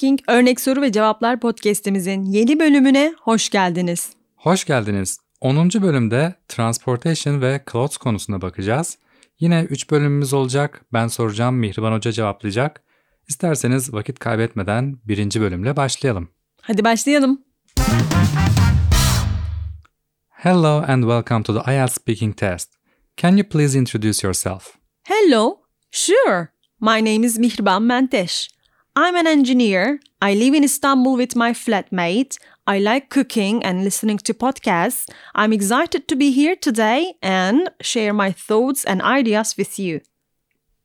[0.00, 4.12] Speaking Örnek Soru ve Cevaplar podcast'imizin yeni bölümüne hoş geldiniz.
[4.36, 5.18] Hoş geldiniz.
[5.40, 5.70] 10.
[5.70, 8.98] bölümde Transportation ve Clothes konusuna bakacağız.
[9.40, 10.84] Yine 3 bölümümüz olacak.
[10.92, 12.82] Ben soracağım, Mihriban Hoca cevaplayacak.
[13.28, 16.28] İsterseniz vakit kaybetmeden birinci bölümle başlayalım.
[16.62, 17.44] Hadi başlayalım.
[20.28, 22.72] Hello and welcome to the IELTS speaking test.
[23.16, 24.74] Can you please introduce yourself?
[25.02, 25.56] Hello.
[25.90, 26.48] Sure.
[26.80, 28.59] My name is Mihriban Mentesh.
[28.96, 30.00] I'm an engineer.
[30.20, 32.38] I live in Istanbul with my flatmate.
[32.66, 35.08] I like cooking and listening to podcasts.
[35.34, 40.00] I'm excited to be here today and share my thoughts and ideas with you.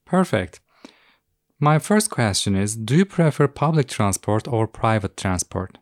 [0.05, 0.59] Perfect.
[1.59, 5.79] My first question is Do you prefer public transport or private transport?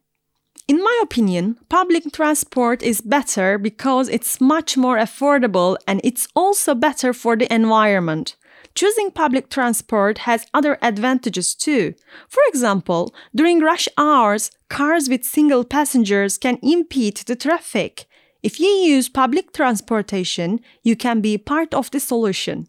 [0.68, 6.74] In my opinion, public transport is better because it's much more affordable and it's also
[6.74, 8.38] better for the environment.
[8.76, 11.94] Choosing public transport has other advantages too.
[12.28, 18.06] For example, during rush hours, cars with single passengers can impede the traffic.
[18.42, 22.68] If you use public transportation, you can be part of the solution.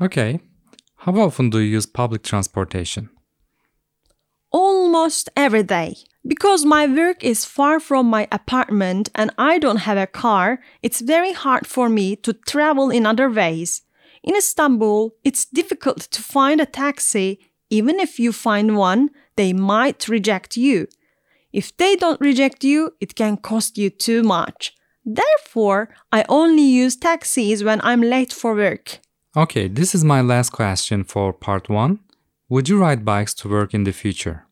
[0.00, 0.40] Okay.
[0.98, 3.08] How often do you use public transportation?
[4.52, 5.96] Almost every day.
[6.26, 11.00] Because my work is far from my apartment and I don't have a car, it's
[11.00, 13.82] very hard for me to travel in other ways.
[14.26, 17.38] In Istanbul, it's difficult to find a taxi.
[17.70, 20.88] Even if you find one, they might reject you.
[21.52, 24.74] If they don't reject you, it can cost you too much.
[25.04, 28.98] Therefore, I only use taxis when I'm late for work.
[29.36, 32.00] Okay, this is my last question for part one.
[32.48, 34.46] Would you ride bikes to work in the future?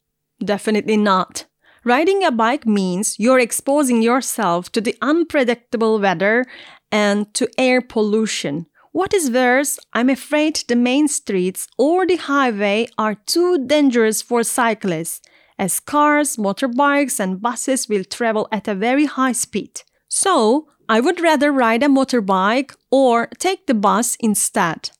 [0.45, 1.47] Definitely not.
[1.85, 6.45] Riding a bike means you're exposing yourself to the unpredictable weather
[6.93, 8.67] and to air pollution.
[8.95, 14.45] What is worse, I'm afraid the main streets or the highway are too dangerous for
[14.45, 15.21] cyclists,
[15.59, 19.83] as cars, motorbikes, and buses will travel at a very high speed.
[20.09, 24.91] So, I would rather ride a motorbike or take the bus instead.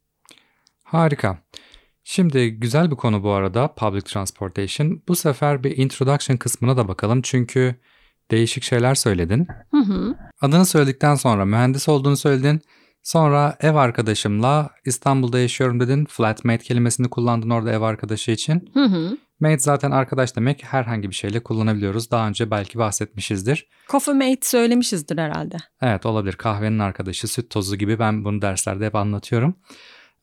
[0.83, 1.39] Harika.
[2.05, 5.03] Şimdi güzel bir konu bu arada public transportation.
[5.09, 7.75] Bu sefer bir introduction kısmına da bakalım çünkü
[8.31, 9.47] değişik şeyler söyledin.
[9.71, 10.17] Hı hı.
[10.41, 12.61] Adını söyledikten sonra mühendis olduğunu söyledin.
[13.05, 16.05] Sonra ev arkadaşımla İstanbul'da yaşıyorum dedin.
[16.05, 18.71] Flatmate kelimesini kullandın orada ev arkadaşı için.
[18.75, 19.17] Hı hı.
[19.41, 22.11] Mate zaten arkadaş demek herhangi bir şeyle kullanabiliyoruz.
[22.11, 23.67] Daha önce belki bahsetmişizdir.
[23.89, 25.57] Coffee mate söylemişizdir herhalde.
[25.83, 26.33] Evet olabilir.
[26.33, 29.55] Kahvenin arkadaşı, süt tozu gibi ben bunu derslerde hep anlatıyorum.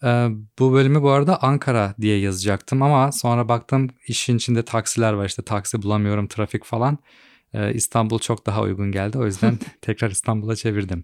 [0.03, 0.27] Ee,
[0.59, 5.41] bu bölümü bu arada Ankara diye yazacaktım ama sonra baktım işin içinde taksiler var işte
[5.41, 6.97] taksi bulamıyorum trafik falan.
[7.53, 11.03] Ee, İstanbul çok daha uygun geldi o yüzden tekrar İstanbul'a çevirdim.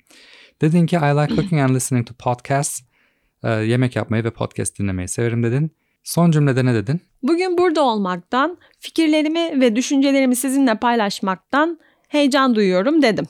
[0.62, 2.82] Dedin ki I like cooking and listening to podcasts.
[3.44, 5.72] Ee, yemek yapmayı ve podcast dinlemeyi severim dedin.
[6.04, 7.02] Son cümlede ne dedin?
[7.24, 13.26] Bugün burada olmaktan, fikirlerimi ve düşüncelerimi sizinle paylaşmaktan heyecan duyuyorum dedim.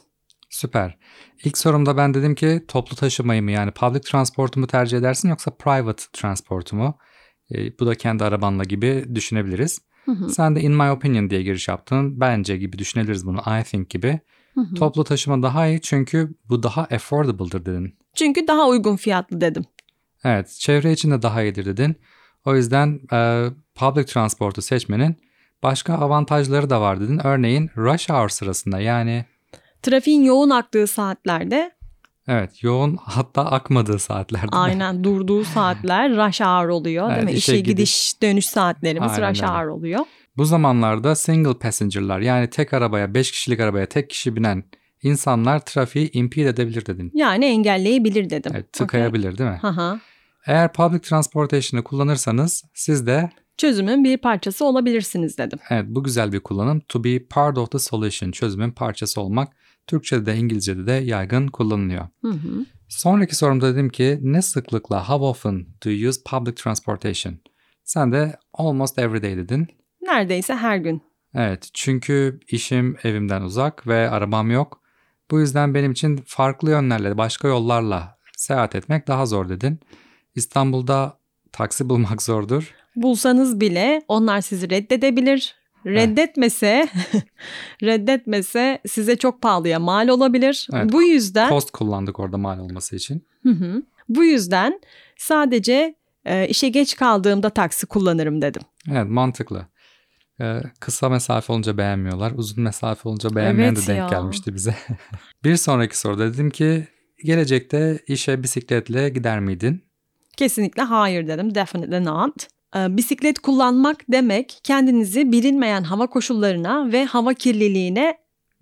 [0.50, 0.98] Süper.
[1.44, 5.52] İlk sorumda ben dedim ki toplu taşımayı mı yani public transportu mu tercih edersin yoksa
[5.52, 6.98] private transportu mu?
[7.56, 9.80] E, bu da kendi arabanla gibi düşünebiliriz.
[10.06, 10.30] Hı hı.
[10.30, 12.20] Sen de in my opinion diye giriş yaptın.
[12.20, 13.40] Bence gibi düşünebiliriz bunu.
[13.40, 14.20] I think gibi.
[14.58, 14.76] Hı hı.
[14.76, 17.96] Toplu taşıma daha iyi çünkü bu daha affordable'dır dedin.
[18.16, 19.66] Çünkü daha uygun fiyatlı dedim.
[20.24, 21.96] Evet çevre için de daha iyidir dedin.
[22.46, 25.16] O yüzden e, public transportu seçmenin
[25.64, 27.22] başka avantajları da var dedin.
[27.24, 29.26] Örneğin rush hour sırasında yani
[29.82, 31.72] Trafiğin yoğun aktığı saatlerde,
[32.28, 34.48] evet yoğun hatta akmadığı saatlerde.
[34.52, 37.32] aynen durduğu saatler rush hour oluyor değil Evet, mi?
[37.32, 37.72] işe İşe gidiş.
[37.74, 40.06] gidiş dönüş saatlerimiz Aynen rush hour oluyor.
[40.38, 44.64] Bu zamanlarda single passenger'lar yani tek arabaya 5 kişilik arabaya tek kişi binen
[45.04, 47.12] insanlar trafiği impede edebilir dedin.
[47.14, 48.52] Yani engelleyebilir dedim.
[48.56, 49.60] Evet, tıkayabilir değil mi?
[49.62, 50.00] Hı.
[50.46, 55.60] Eğer public transportation'ı kullanırsanız siz de Çözümün bir parçası olabilirsiniz dedim.
[55.70, 56.80] evet bu güzel bir kullanım.
[56.80, 59.54] To be part of the solution çözümün parçası olmak
[59.88, 62.08] Türkçe'de de İngilizce'de de yaygın kullanılıyor.
[62.22, 62.66] Hı hı.
[62.88, 67.38] Sonraki sorumda dedim ki ne sıklıkla how often do you use public transportation?
[67.84, 69.68] Sen de almost every day dedin.
[70.08, 71.02] Neredeyse her gün.
[71.36, 74.82] Evet çünkü işim evimden uzak ve arabam yok.
[75.32, 79.80] Bu yüzden benim için farklı yönlerle, başka yollarla seyahat etmek daha zor dedin.
[80.36, 81.20] İstanbul'da
[81.52, 82.74] taksi bulmak zordur.
[82.96, 85.56] Bulsanız bile onlar sizi reddedebilir.
[85.86, 86.88] Reddetmese,
[87.84, 90.68] reddetmese size çok pahalıya mal olabilir.
[90.74, 93.26] Evet, Bu yüzden Post kullandık orada mal olması için.
[93.44, 93.84] Hı hı.
[94.10, 94.80] bu yüzden
[95.18, 95.96] sadece
[96.26, 98.62] e, işe geç kaldığımda taksi kullanırım dedim.
[98.92, 99.66] Evet mantıklı.
[100.42, 102.32] Ee, kısa mesafe olunca beğenmiyorlar.
[102.36, 104.08] Uzun mesafe olunca beğenmeyen Evet de denk ya.
[104.08, 104.76] gelmişti bize.
[105.44, 106.88] bir sonraki soruda dedim ki
[107.24, 109.84] gelecekte işe bisikletle gider miydin?
[110.38, 111.56] Kesinlikle hayır dedim.
[111.56, 112.48] Definitely not.
[112.76, 118.18] Ee, bisiklet kullanmak demek kendinizi bilinmeyen hava koşullarına ve hava kirliliğine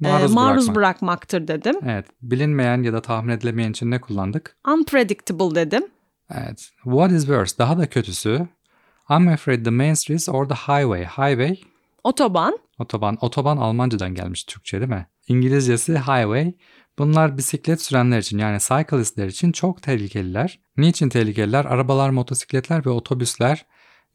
[0.06, 0.76] e, Maruz, maruz bırakmak.
[0.76, 1.76] bırakmaktır dedim.
[1.86, 2.06] Evet.
[2.22, 4.58] Bilinmeyen ya da tahmin edilemeyen için ne kullandık?
[4.68, 5.84] Unpredictable dedim.
[6.36, 6.70] Evet.
[6.84, 7.58] What is worse?
[7.58, 8.48] Daha da kötüsü.
[9.10, 11.04] I'm afraid the main streets or the highway.
[11.06, 11.60] Highway,
[12.04, 13.18] Otoban, otoban.
[13.22, 15.08] Otoban Almancadan gelmiş Türkçe değil mi?
[15.28, 16.54] İngilizcesi highway.
[17.00, 20.60] Bunlar bisiklet sürenler için yani cyclistler için çok tehlikeliler.
[20.78, 21.66] Niçin tehlikeliler?
[21.66, 23.66] Arabalar, motosikletler ve otobüsler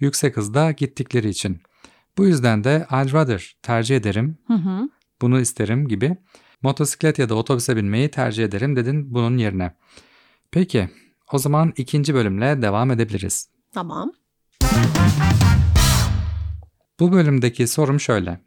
[0.00, 1.62] yüksek hızda gittikleri için.
[2.18, 4.88] Bu yüzden de I'd rather tercih ederim, hı hı,
[5.22, 6.16] bunu isterim gibi
[6.62, 9.76] motosiklet ya da otobüse binmeyi tercih ederim dedin bunun yerine.
[10.50, 10.88] Peki
[11.32, 13.48] o zaman ikinci bölümle devam edebiliriz.
[13.74, 14.12] tamam.
[17.00, 18.40] Bu bölümdeki sorum şöyle.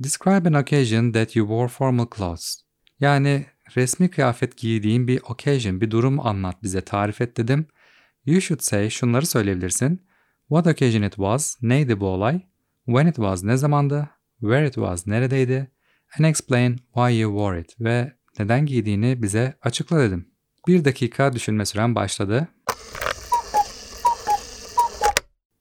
[0.00, 2.56] Describe an occasion that you wore formal clothes.
[3.00, 3.46] Yani
[3.76, 7.66] resmi kıyafet giydiğin bir occasion, bir durum anlat bize, tarif et dedim.
[8.26, 10.02] You should say, şunları söyleyebilirsin.
[10.48, 12.40] What occasion it was, neydi bu olay?
[12.86, 14.08] When it was, ne zamandı?
[14.40, 15.70] Where it was, neredeydi?
[16.18, 20.28] And explain why you wore it ve neden giydiğini bize açıkla dedim.
[20.68, 22.48] Bir dakika düşünme süren başladı.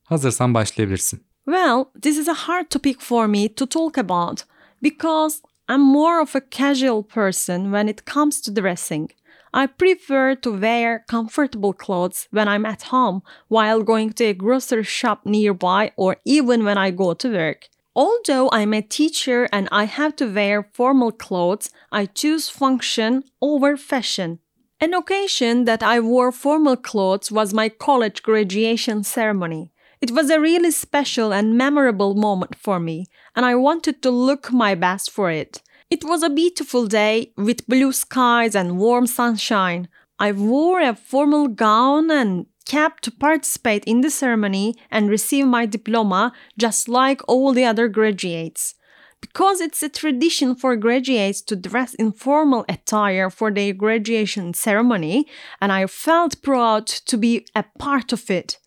[0.03, 1.21] Hazırsan başlayabilirsin.
[1.47, 4.43] Well, this is a hard topic for me to talk about
[4.83, 9.09] because I'm more of a casual person when it comes to dressing.
[9.53, 14.83] I prefer to wear comfortable clothes when I'm at home while going to a grocery
[14.83, 17.69] shop nearby or even when I go to work.
[17.95, 23.77] Although I'm a teacher and I have to wear formal clothes, I choose function over
[23.77, 24.39] fashion.
[24.81, 29.72] An occasion that I wore formal clothes was my college graduation ceremony.
[30.03, 33.05] It was a really special and memorable moment for me,
[33.37, 35.61] and I wanted to look my best for it.
[35.89, 39.87] It was a beautiful day with blue skies and warm sunshine.
[40.19, 45.65] I wore a formal gown and cap to participate in the ceremony and receive my
[45.65, 48.75] diploma just like all the other graduates.
[49.21, 55.27] Because it's a tradition for graduates to dress in formal attire for their graduation ceremony,
[55.61, 58.57] and I felt proud to be a part of it.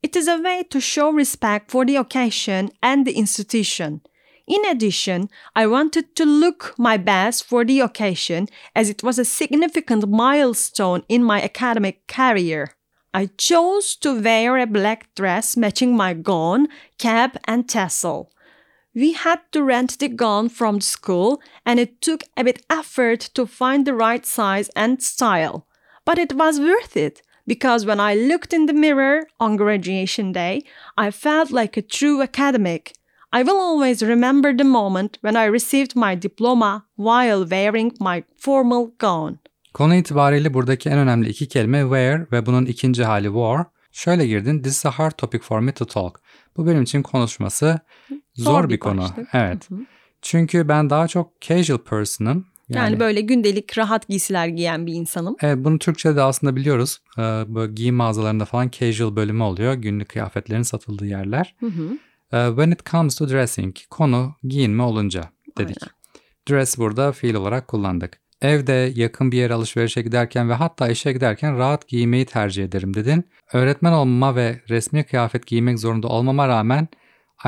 [0.00, 4.02] It is a way to show respect for the occasion and the institution.
[4.46, 9.24] In addition, I wanted to look my best for the occasion as it was a
[9.24, 12.74] significant milestone in my academic career.
[13.12, 16.68] I chose to wear a black dress matching my gown,
[16.98, 18.30] cap, and tassel.
[18.94, 23.20] We had to rent the gown from the school, and it took a bit effort
[23.34, 25.66] to find the right size and style.
[26.04, 30.62] But it was worth it because when I looked in the mirror on graduation day,
[31.06, 32.92] I felt like a true academic.
[33.32, 38.90] I will always remember the moment when I received my diploma while wearing my formal
[38.98, 39.38] gown.
[39.74, 43.64] Konu itibariyle buradaki en önemli iki kelime where ve bunun ikinci hali wore.
[43.92, 46.20] Şöyle girdin, this is a hard topic for me to talk.
[46.56, 47.80] Bu benim için konuşması
[48.34, 49.00] zor, bir, konu.
[49.00, 49.28] başlık.
[49.32, 49.70] Evet.
[49.70, 49.78] Hı hı.
[50.22, 52.46] Çünkü ben daha çok casual person'ım.
[52.68, 55.36] Yani, böyle gündelik rahat giysiler giyen bir insanım.
[55.40, 56.98] Evet, bunu Türkçe'de de aslında biliyoruz.
[57.18, 59.74] Ee, böyle giyim mağazalarında falan casual bölümü oluyor.
[59.74, 61.54] Günlük kıyafetlerin satıldığı yerler.
[61.60, 61.98] Hı hı.
[62.32, 65.24] Ee, when it comes to dressing, konu giyinme olunca
[65.58, 65.78] dedik.
[66.50, 68.20] Dress burada fiil olarak kullandık.
[68.42, 73.24] Evde yakın bir yere alışverişe giderken ve hatta işe giderken rahat giymeyi tercih ederim dedin.
[73.52, 76.88] Öğretmen olmama ve resmi kıyafet giymek zorunda olmama rağmen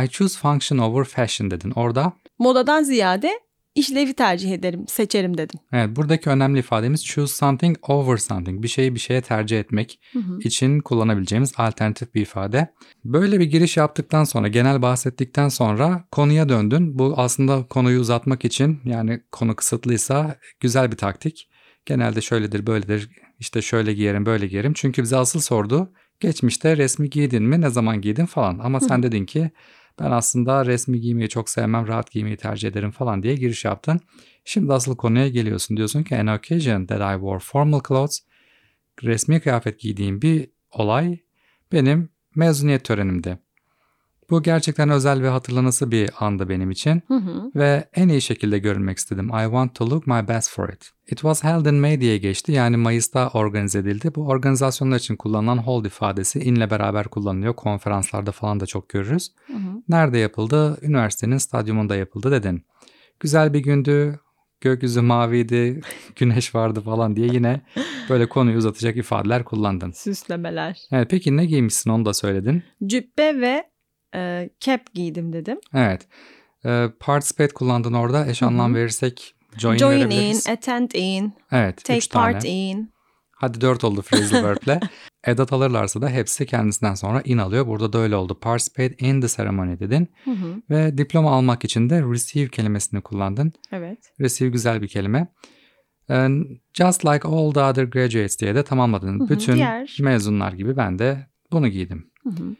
[0.04, 1.70] I choose function over fashion dedin.
[1.70, 3.40] Orada Modadan ziyade
[3.74, 5.60] işlevi tercih ederim, seçerim dedim.
[5.72, 8.62] evet buradaki önemli ifademiz choose something over something.
[8.62, 10.38] Bir şeyi bir şeye tercih etmek Hı hı.
[10.44, 12.68] için kullanabileceğimiz alternatif bir ifade.
[13.04, 16.98] Böyle bir giriş yaptıktan sonra, genel bahsettikten sonra konuya döndün.
[16.98, 21.48] Bu aslında konuyu uzatmak için yani konu kısıtlıysa güzel bir taktik.
[21.86, 24.72] Genelde şöyledir, böyledir, işte şöyle giyerim, böyle giyerim.
[24.72, 25.92] Çünkü bize asıl sordu.
[26.20, 28.58] Geçmişte resmi giydin mi, ne zaman giydin falan.
[28.58, 29.50] Ama sen dedin ki
[30.00, 34.00] ben aslında resmi giymeyi çok sevmem, rahat giymeyi tercih ederim falan diye giriş yaptın.
[34.44, 35.76] Şimdi asıl konuya geliyorsun.
[35.76, 38.20] Diyorsun ki an occasion that I wore formal clothes.
[39.02, 41.18] Resmi kıyafet giydiğim bir olay
[41.72, 43.38] benim mezuniyet törenimdi.
[44.30, 47.50] Bu gerçekten özel ve hatırlanası bir andı benim için Hı hı.
[47.54, 49.28] ve en iyi şekilde görünmek istedim.
[49.28, 50.90] I want to look my best for it.
[51.06, 54.14] It was held in May diye geçti yani Mayıs'ta organize edildi.
[54.14, 57.54] Bu organizasyonlar için kullanılan hold ifadesi inle beraber kullanılıyor.
[57.54, 59.28] Konferanslarda falan da çok görürüz.
[59.46, 59.82] Hı hı.
[59.88, 60.78] Nerede yapıldı?
[60.82, 62.62] Üniversitenin stadyumunda yapıldı dedin.
[63.20, 64.18] Güzel bir gündü,
[64.60, 65.80] gökyüzü maviydi,
[66.16, 67.60] güneş vardı falan diye yine
[68.08, 69.90] böyle konuyu uzatacak ifadeler kullandın.
[69.90, 70.78] Süslemeler.
[70.92, 72.62] Evet, peki ne giymişsin onu da söyledin.
[72.86, 73.64] Cübbe ve
[74.14, 75.58] e, cap giydim dedim.
[75.74, 76.08] Evet.
[76.66, 78.26] Ee, participate kullandın orada.
[78.26, 81.84] Eş anlam verirsek join, Join in, attend in, Evet.
[81.84, 82.32] take tane.
[82.32, 82.92] part in.
[83.32, 84.80] Hadi dört oldu phrasal verb'le.
[85.26, 87.66] Edat alırlarsa da hepsi kendisinden sonra in alıyor.
[87.66, 88.38] Burada da öyle oldu.
[88.40, 90.08] Participate in the ceremony dedin.
[90.24, 90.62] Hı hı.
[90.70, 93.52] Ve diploma almak için de receive kelimesini kullandın.
[93.72, 93.98] Evet.
[94.20, 95.28] Receive güzel bir kelime.
[96.08, 99.20] And just like all the other graduates diye de tamamladın.
[99.20, 99.96] Hı hı, Bütün diğer.
[100.00, 102.10] mezunlar gibi ben de bunu giydim.
[102.22, 102.56] Hı hı.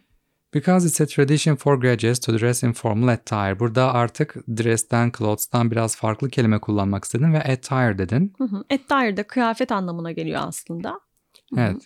[0.54, 3.60] Because it's a tradition for graduates to dress in formal attire.
[3.60, 8.32] Burada artık dress'ten, clothes'tan biraz farklı kelime kullanmak istedin ve attire dedin.
[8.38, 8.64] Hı hı.
[8.70, 10.90] Attire de kıyafet anlamına geliyor aslında.
[11.54, 11.60] Hı hı.
[11.60, 11.82] Evet.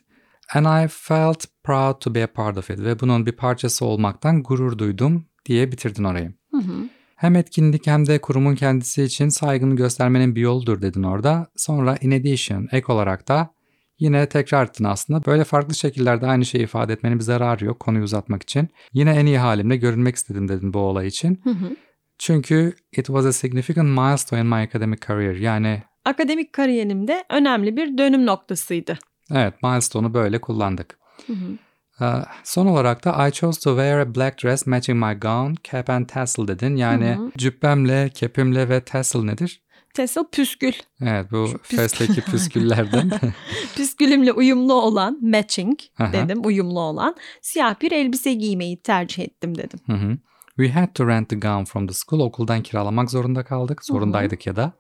[0.55, 2.79] And I felt proud to be a part of it.
[2.79, 6.35] Ve bunun bir parçası olmaktan gurur duydum diye bitirdin orayı.
[6.51, 6.89] Hı hı.
[7.17, 11.47] Hem etkinlik hem de kurumun kendisi için saygını göstermenin bir yoludur dedin orada.
[11.57, 13.55] Sonra in addition, ek olarak da
[13.99, 15.25] yine tekrar ettin aslında.
[15.27, 18.69] Böyle farklı şekillerde aynı şeyi ifade etmenin bir zararı yok konuyu uzatmak için.
[18.93, 21.41] Yine en iyi halimle görünmek istedim dedin bu olay için.
[21.45, 21.77] Hı hı.
[22.19, 25.35] Çünkü it was a significant milestone in my academic career.
[25.35, 28.99] Yani Akademik kariyerimde önemli bir dönüm noktasıydı.
[29.35, 30.99] evet milestone'u böyle kullandık.
[31.27, 31.59] Hı hı.
[32.01, 35.91] Ee, Son olarak da I chose to wear a black dress matching my gown, cap
[35.91, 36.77] and tassel dedin.
[36.77, 37.31] Yani Hı hı.
[37.39, 39.63] cübbemle, kepimle ve tassel nedir?
[39.95, 40.73] Tesla püskül.
[41.03, 43.11] Evet bu püskül- festeki püsküllerden.
[43.77, 46.13] Püskülümle uyumlu olan matching Aha.
[46.13, 49.79] dedim uyumlu olan siyah bir elbise giymeyi tercih ettim dedim.
[49.87, 50.19] Hı hı.
[50.57, 52.21] We had to rent the gown from the school.
[52.21, 53.85] Okuldan kiralamak zorunda kaldık.
[53.85, 54.73] Zorundaydık ya da.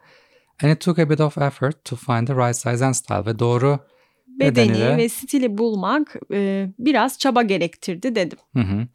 [0.62, 3.26] And it took a bit of effort to find the right size and style.
[3.26, 3.78] Ve doğru
[4.26, 4.96] Bedeni ve...
[4.96, 8.38] ve stili bulmak e, biraz çaba gerektirdi dedim.
[8.52, 8.86] Hı hı.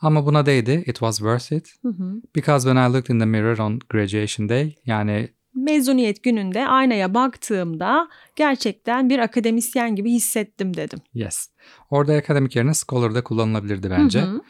[0.00, 0.84] Ama buna değdi.
[0.86, 1.74] It was worth it.
[1.82, 2.22] Hı hı.
[2.36, 5.28] Because when I looked in the mirror on graduation day yani
[5.64, 10.98] Mezuniyet gününde aynaya baktığımda gerçekten bir akademisyen gibi hissettim dedim.
[11.14, 11.48] yes.
[11.90, 14.20] Orada akademik yerine scholar'da kullanılabilirdi bence.
[14.20, 14.40] Hı hı.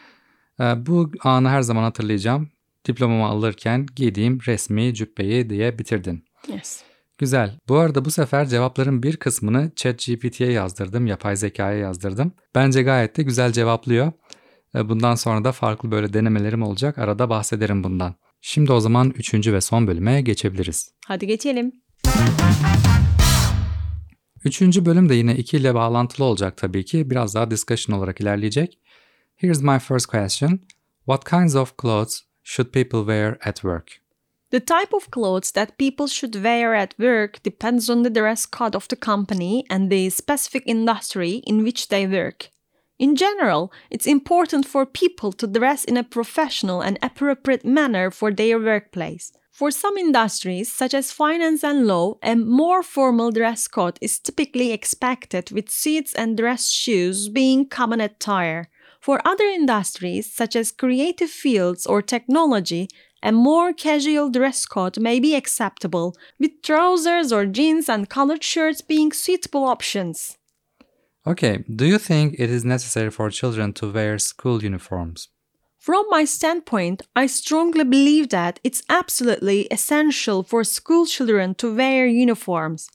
[0.60, 2.48] Ee, Bu anı her zaman hatırlayacağım.
[2.88, 6.24] Diplomamı alırken giydiğim resmi cübbeyi diye bitirdin.
[6.48, 6.82] Yes.
[7.18, 7.58] Güzel.
[7.68, 12.32] Bu arada bu sefer cevapların bir kısmını ChatGPT'ye yazdırdım, yapay zekaya yazdırdım.
[12.54, 14.12] Bence gayet de güzel cevaplıyor.
[14.74, 16.98] Ee, Bundan sonra da farklı böyle denemelerim olacak.
[16.98, 18.14] Arada bahsederim bundan.
[18.40, 20.92] Şimdi o zaman üçüncü ve son bölüme geçebiliriz.
[21.06, 21.72] Hadi geçelim.
[24.44, 27.10] Üçüncü bölüm de yine iki ile bağlantılı olacak tabii ki.
[27.10, 28.78] Biraz daha discussion olarak ilerleyecek.
[29.36, 30.60] Here's my first question.
[31.06, 34.08] What kinds of clothes should people wear at work?
[34.50, 38.76] The type of clothes that people should wear at work depends on the dress code
[38.76, 42.50] of the company and the specific industry in which they work.
[42.98, 48.32] In general, it's important for people to dress in a professional and appropriate manner for
[48.32, 49.32] their workplace.
[49.52, 54.72] For some industries, such as finance and law, a more formal dress code is typically
[54.72, 58.68] expected, with suits and dress shoes being common attire.
[59.00, 62.88] For other industries, such as creative fields or technology,
[63.20, 68.80] a more casual dress code may be acceptable, with trousers or jeans and colored shirts
[68.80, 70.37] being suitable options.
[71.26, 75.28] Okay, do you think it is necessary for children to wear school uniforms?
[75.78, 82.06] From my standpoint, I strongly believe that it's absolutely essential for school children to wear
[82.06, 82.88] uniforms.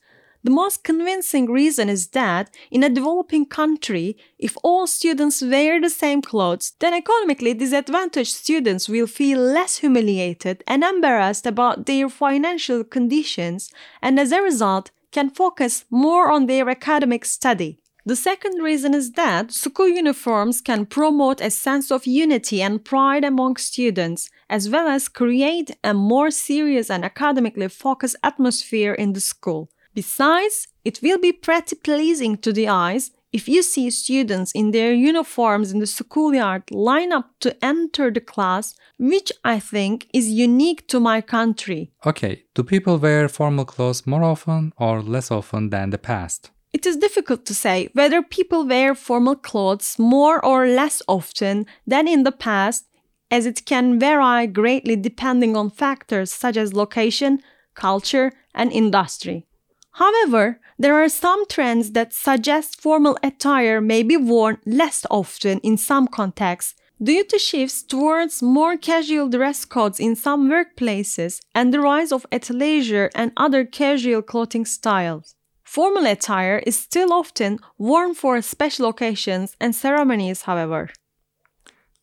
[0.44, 5.90] The most convincing reason is that in a developing country, if all students wear the
[5.90, 12.84] same clothes, then economically disadvantaged students will feel less humiliated and embarrassed about their financial
[12.84, 17.80] conditions and as a result can focus more on their academic study.
[18.06, 23.24] The second reason is that school uniforms can promote a sense of unity and pride
[23.24, 29.22] among students, as well as create a more serious and academically focused atmosphere in the
[29.22, 29.70] school.
[29.94, 34.94] Besides, it will be pretty pleasing to the eyes if you see students in their
[34.94, 40.88] uniforms in the schoolyard line up to enter the class, which I think is unique
[40.90, 41.92] to my country.
[42.06, 46.52] Okay, do people wear formal clothes more often or less often than the past?
[46.74, 52.08] It is difficult to say whether people wear formal clothes more or less often than
[52.08, 52.88] in the past,
[53.30, 57.42] as it can vary greatly depending on factors such as location,
[57.76, 59.46] culture, and industry.
[59.94, 65.78] However, there are some trends that suggest formal attire may be worn less often in
[65.78, 71.80] some contexts due to shifts towards more casual dress codes in some workplaces and the
[71.80, 75.36] rise of athleisure and other casual clothing styles.
[75.74, 80.94] Formal attire is still often worn for special occasions and ceremonies, however.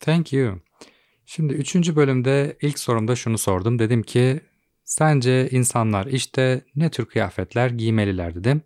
[0.00, 0.60] Thank you.
[1.26, 3.78] Şimdi üçüncü bölümde ilk sorumda şunu sordum.
[3.78, 4.40] Dedim ki
[4.84, 8.62] sence insanlar işte ne tür kıyafetler giymeliler dedim.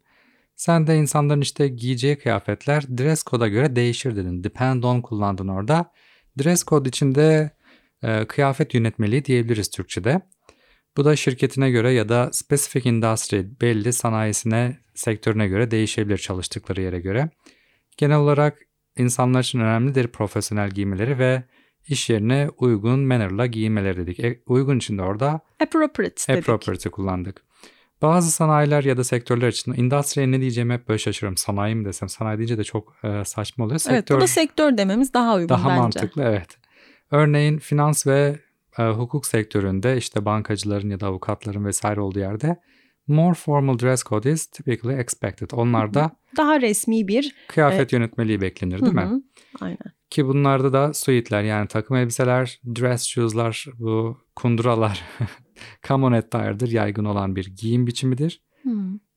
[0.57, 4.45] Sen de insanların işte giyeceği kıyafetler dress code'a göre değişir dedin.
[4.45, 5.93] Depend on kullandın orada.
[6.39, 7.51] Dress code içinde
[8.03, 10.21] e, kıyafet yönetmeliği diyebiliriz Türkçe'de.
[10.97, 17.01] Bu da şirketine göre ya da specific industry belli sanayisine, sektörüne göre değişebilir çalıştıkları yere
[17.01, 17.31] göre.
[17.97, 18.59] Genel olarak
[18.99, 21.43] insanlar için önemlidir profesyonel giymeleri ve
[21.89, 24.21] iş yerine uygun manner'la giyinmeleri dedik.
[24.21, 26.43] E, uygun için de orada Appropriate dedik.
[26.49, 27.43] appropriate kullandık.
[28.03, 31.37] Bazı sanayiler ya da sektörler için industriye ne diyeceğimi hep böyle şaşırıyorum.
[31.37, 32.09] Sanayi mi desem?
[32.09, 33.81] Sanayi deyince de çok e, saçma oluyor.
[33.89, 35.81] Evet Sektör burada sektör dememiz daha uygun daha bence.
[35.81, 36.59] mantıklı evet.
[37.11, 38.39] Örneğin finans ve
[38.79, 42.57] e, hukuk sektöründe işte bankacıların ya da avukatların vesaire olduğu yerde
[43.09, 45.51] more formal dress code is typically expected.
[45.53, 49.23] Onlarda Daha resmi bir kıyafet yönetmeliği beklenir değil Hı mi?
[49.61, 49.95] Aynen.
[50.11, 55.03] Ki bunlarda da suitler yani takım elbiseler, dress shoes'lar, bu kunduralar
[55.83, 58.43] common attire'dır, yaygın olan bir giyim biçimidir.
[58.63, 58.71] Hı.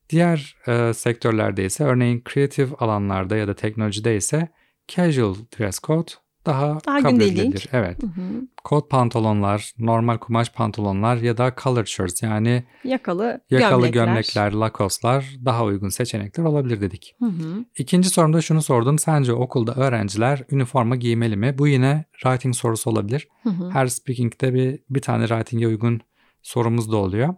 [0.10, 4.50] Diğer e, sektörlerde ise örneğin kreatif alanlarda ya da teknolojide ise
[4.88, 6.12] casual dress code
[6.48, 7.70] daha, Daha kabul gündelik.
[7.74, 8.04] Evet.
[8.04, 8.48] Hı hı.
[8.64, 14.06] Kot pantolonlar, normal kumaş pantolonlar ya da colored shirts yani Yakalı, yakalı gömlekler.
[14.06, 17.16] gömlekler, lakoslar daha uygun seçenekler olabilir dedik.
[17.20, 17.66] Hı hı.
[17.78, 19.00] İkinci sorumda şunu sordum.
[19.00, 21.56] Sence okulda öğrenciler üniforma giymeli mi?
[21.58, 23.28] Bu yine writing sorusu olabilir.
[23.44, 23.70] Hı hı.
[23.70, 26.02] Her speaking'de bir, bir tane writing'e uygun
[26.42, 27.36] sorumuz da oluyor.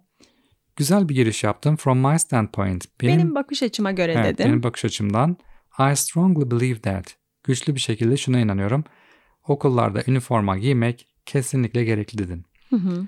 [0.75, 1.75] Güzel bir giriş yaptım.
[1.75, 2.85] From my standpoint.
[3.01, 4.45] Benim, bakış açıma göre evet, dedim.
[4.45, 5.37] benim bakış açımdan
[5.79, 7.17] I strongly believe that.
[7.43, 8.83] Güçlü bir şekilde şuna inanıyorum.
[9.47, 12.45] Okullarda üniforma giymek kesinlikle gerekli dedin.
[12.69, 13.07] Hı hı.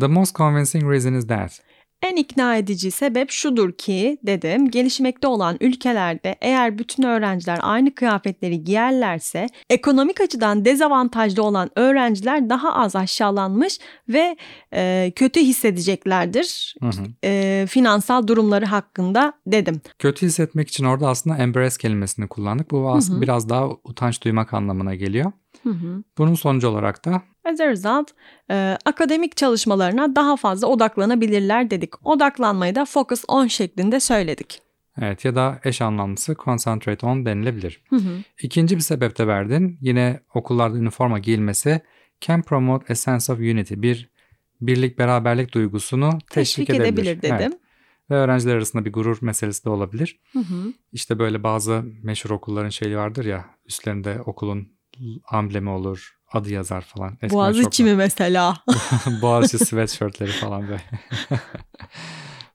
[0.00, 1.62] The most convincing reason is that.
[2.02, 8.64] En ikna edici sebep şudur ki dedim gelişmekte olan ülkelerde eğer bütün öğrenciler aynı kıyafetleri
[8.64, 14.36] giyerlerse ekonomik açıdan dezavantajlı olan öğrenciler daha az aşağılanmış ve
[14.74, 17.04] e, kötü hissedeceklerdir Hı hı.
[17.24, 19.80] e, finansal durumları hakkında dedim.
[19.98, 22.70] Kötü hissetmek için orada aslında embrace kelimesini kullandık.
[22.70, 23.22] Bu aslında hı.
[23.22, 25.32] biraz daha utanç duymak anlamına geliyor.
[25.62, 26.02] Hı hı.
[26.18, 28.10] Bunun sonucu olarak da As a result,
[28.50, 32.06] e, akademik çalışmalarına daha fazla odaklanabilirler dedik.
[32.06, 34.62] Odaklanmayı da focus on şeklinde söyledik.
[35.00, 37.82] evet ya da eş anlamlısı concentrate on denilebilir.
[37.90, 38.22] Hı hı.
[38.42, 39.78] İkinci bir sebep de verdin.
[39.80, 41.80] Yine okullarda üniforma giyilmesi
[42.20, 43.74] can promote a sense of unity.
[43.76, 44.10] Bir
[44.60, 46.86] birlik beraberlik duygusunu teşvik, Teşvik edebilir.
[46.92, 47.36] edebilir dedim.
[47.40, 47.52] Evet.
[48.10, 50.20] Ve öğrenciler arasında bir gurur meselesi de olabilir.
[50.32, 50.72] Hı hı.
[50.92, 54.68] İşte böyle bazı meşhur okulların şeyi vardır ya üstlerinde okulun
[55.28, 57.12] amblemi olur, adı yazar falan.
[57.12, 58.56] Eskiden çok Boğaziçi mi mesela?
[59.22, 60.82] Boğaziçi sweatshirtleri falan böyle.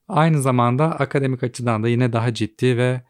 [0.08, 3.02] Aynı zamanda akademik açıdan da yine daha ciddi ve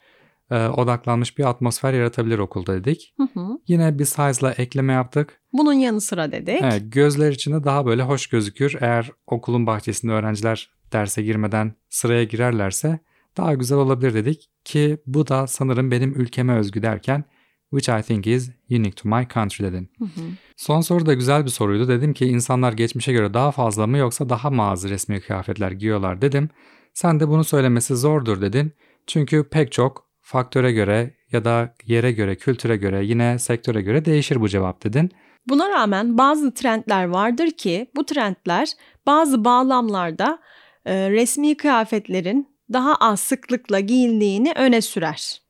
[0.51, 3.13] e, odaklanmış bir atmosfer yaratabilir okulda dedik.
[3.17, 3.59] Hı hı.
[3.67, 5.41] Yine bir size'la ekleme yaptık.
[5.53, 6.61] Bunun yanı sıra dedik.
[6.61, 8.77] Evet, gözler içinde daha böyle hoş gözükür.
[8.81, 12.99] Eğer okulun bahçesinde öğrenciler derse girmeden sıraya girerlerse
[13.37, 14.49] daha güzel olabilir dedik.
[14.65, 17.23] Ki bu da sanırım benim ülkeme özgü derken
[17.69, 19.89] which I think is unique to my country dedin.
[19.99, 20.21] Hı hı.
[20.57, 21.87] Son soru da güzel bir soruydu.
[21.87, 26.21] Dedim ki insanlar geçmişe göre daha fazla mı yoksa daha mı az resmi kıyafetler giyiyorlar
[26.21, 26.49] dedim.
[26.93, 28.73] Sen de bunu söylemesi zordur dedin.
[29.07, 34.41] Çünkü pek çok faktöre göre ya da yere göre, kültüre göre, yine sektöre göre değişir
[34.41, 35.11] bu cevap dedin.
[35.49, 38.69] Buna rağmen bazı trendler vardır ki bu trendler
[39.05, 40.39] bazı bağlamlarda
[40.85, 45.46] e, resmi kıyafetlerin daha az sıklıkla giyildiğini öne sürer.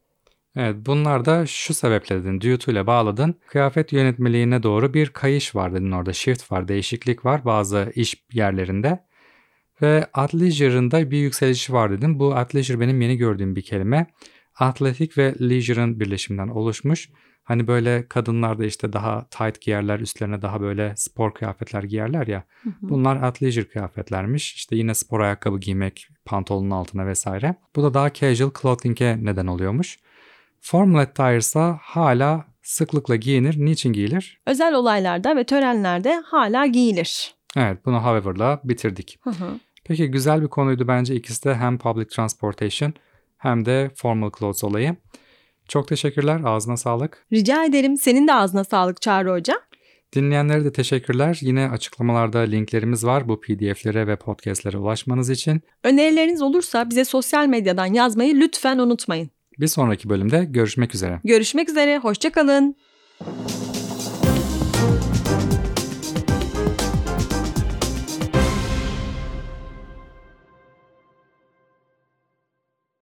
[0.60, 2.41] Evet bunlar da şu sebeple dedin.
[2.41, 3.36] Due ile bağladın.
[3.48, 6.13] Kıyafet yönetmeliğine doğru bir kayış var dedin orada.
[6.13, 9.04] Shift var, değişiklik var bazı iş yerlerinde.
[9.82, 12.20] Ve athleisure'ın da bir yükselişi var dedin.
[12.20, 14.08] Bu athleisure benim yeni gördüğüm bir kelime.
[14.56, 17.10] Atletik ve leisure'ın birleşiminden oluşmuş.
[17.43, 22.43] Hani böyle kadınlar da işte daha tight giyerler, üstlerine daha böyle spor kıyafetler giyerler ya.
[22.63, 22.74] Hı hı.
[22.82, 24.54] Bunlar athleisure kıyafetlermiş.
[24.54, 27.56] İşte yine spor ayakkabı giymek pantolonun altına vesaire.
[27.76, 29.98] Bu da daha casual clothing'e neden oluyormuş.
[30.62, 33.65] Formal attire ise hala sıklıkla giyinir.
[33.65, 34.39] Niçin giyilir?
[34.46, 37.36] Özel olaylarda ve törenlerde hala giyilir.
[37.58, 39.20] Evet bunu however'la bitirdik.
[39.24, 39.60] Hı hı.
[39.84, 42.93] Peki güzel bir konuydu bence ikisi de hem public transportation
[43.38, 44.96] hem de formal clothes olayı.
[45.67, 46.41] Çok teşekkürler.
[46.46, 47.26] Ağzına sağlık.
[47.34, 47.98] Rica ederim.
[47.98, 49.54] Senin de ağzına sağlık Çağrı Hoca.
[50.15, 51.38] Dinleyenlere de teşekkürler.
[51.41, 55.62] Yine açıklamalarda linklerimiz var bu pdf'lere ve podcastlere ulaşmanız için.
[55.84, 59.30] Önerileriniz olursa bize sosyal medyadan yazmayı lütfen unutmayın.
[59.60, 61.22] Bir sonraki bölümde görüşmek üzere.
[61.24, 61.98] Görüşmek üzere.
[61.98, 62.76] Hoşçakalın.